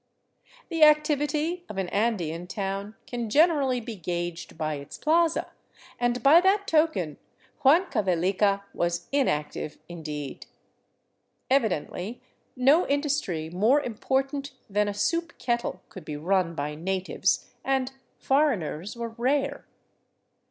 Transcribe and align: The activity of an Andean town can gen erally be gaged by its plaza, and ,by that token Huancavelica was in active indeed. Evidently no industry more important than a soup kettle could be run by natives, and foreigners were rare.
The 0.69 0.81
activity 0.81 1.63
of 1.69 1.77
an 1.77 1.87
Andean 1.89 2.47
town 2.47 2.95
can 3.05 3.29
gen 3.29 3.49
erally 3.51 3.85
be 3.85 3.95
gaged 3.95 4.57
by 4.57 4.73
its 4.77 4.97
plaza, 4.97 5.51
and 5.99 6.23
,by 6.23 6.41
that 6.41 6.65
token 6.65 7.19
Huancavelica 7.63 8.63
was 8.73 9.07
in 9.11 9.27
active 9.27 9.77
indeed. 9.87 10.47
Evidently 11.51 12.19
no 12.55 12.87
industry 12.87 13.47
more 13.51 13.79
important 13.79 14.53
than 14.67 14.87
a 14.87 14.93
soup 14.95 15.37
kettle 15.37 15.83
could 15.89 16.03
be 16.03 16.17
run 16.17 16.55
by 16.55 16.73
natives, 16.73 17.45
and 17.63 17.91
foreigners 18.17 18.95
were 18.97 19.09
rare. 19.09 19.67